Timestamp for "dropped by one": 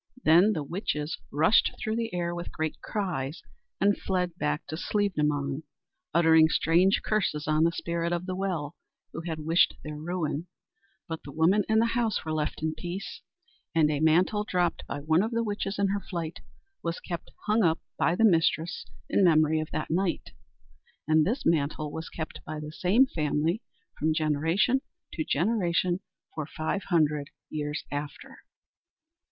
14.43-15.21